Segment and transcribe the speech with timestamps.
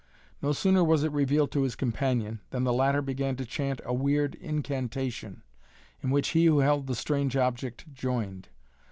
[0.41, 3.93] No sooner was it revealed to his companion, than the latter began to chant a
[3.93, 5.43] weird incantation,
[6.01, 8.49] in which he who held the strange object joined.